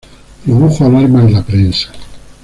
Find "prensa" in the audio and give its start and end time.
1.43-1.91